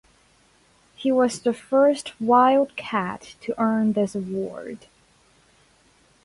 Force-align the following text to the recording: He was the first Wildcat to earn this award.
He 0.95 1.11
was 1.11 1.39
the 1.41 1.53
first 1.53 2.19
Wildcat 2.19 3.35
to 3.41 3.53
earn 3.61 3.93
this 3.93 4.15
award. 4.15 4.87